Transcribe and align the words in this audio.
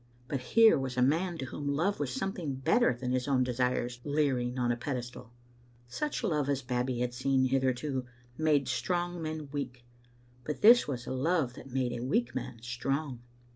But 0.27 0.39
here 0.41 0.79
was 0.79 0.97
a 0.97 1.01
man 1.03 1.37
to 1.37 1.45
whom 1.45 1.67
love 1.67 1.99
was 1.99 2.11
something 2.11 2.55
better 2.55 2.91
than 2.91 3.11
his 3.11 3.27
own 3.27 3.43
desires 3.43 3.99
leering 4.03 4.57
on 4.57 4.71
a 4.71 4.75
pedestal. 4.75 5.31
Such 5.87 6.23
love 6.23 6.49
as 6.49 6.63
Babbie 6.63 7.01
had 7.01 7.13
seen 7.13 7.45
hitherto 7.45 8.07
made 8.35 8.67
strong 8.67 9.21
men 9.21 9.47
weak, 9.51 9.85
but 10.43 10.61
this 10.61 10.87
was 10.87 11.05
a 11.05 11.13
love 11.13 11.53
that 11.53 11.69
made 11.69 11.93
a 11.93 12.03
weak 12.03 12.33
man 12.33 12.63
strong. 12.63 13.21